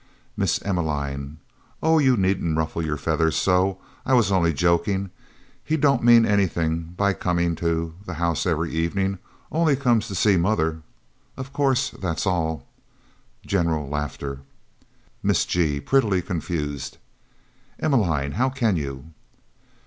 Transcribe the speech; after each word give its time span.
Miss 0.35 0.59
Emmeline 0.63 1.37
"Oh, 1.83 1.99
you 1.99 2.17
needn't 2.17 2.57
ruffle 2.57 2.81
your 2.83 2.97
feathers 2.97 3.35
so: 3.35 3.77
I 4.03 4.15
was 4.15 4.31
only 4.31 4.51
joking. 4.51 5.11
He 5.63 5.77
don't 5.77 6.03
mean 6.03 6.25
anything 6.25 6.95
by 6.97 7.13
coming 7.13 7.53
to 7.57 7.93
the 8.07 8.15
house 8.15 8.47
every 8.47 8.71
evening 8.71 9.19
only 9.51 9.75
comes 9.75 10.07
to 10.07 10.15
see 10.15 10.37
mother. 10.37 10.81
Of 11.37 11.53
course 11.53 11.91
that's 11.91 12.25
all!" 12.25 12.65
[General 13.45 13.87
laughter]. 13.87 14.39
Miss 15.21 15.45
G. 15.45 15.79
prettily 15.79 16.23
confused 16.23 16.97
"Emmeline, 17.79 18.31
how 18.31 18.49
can 18.49 18.77
you!" 18.77 19.05